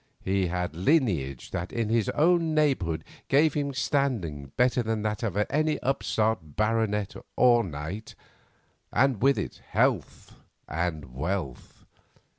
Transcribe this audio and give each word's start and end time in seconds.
He 0.23 0.47
had 0.47 0.75
lineage 0.75 1.51
that 1.51 1.71
in 1.71 1.89
his 1.89 2.09
own 2.09 2.55
neighbourhood 2.55 3.03
gave 3.27 3.53
him 3.53 3.71
standing 3.71 4.47
better 4.57 4.81
than 4.81 5.03
that 5.03 5.21
of 5.21 5.35
many 5.35 5.73
an 5.73 5.79
upstart 5.83 6.55
baronet 6.55 7.13
or 7.35 7.63
knight, 7.63 8.15
and 8.91 9.21
with 9.21 9.37
it 9.37 9.61
health 9.69 10.33
and 10.67 11.13
wealth. 11.13 11.85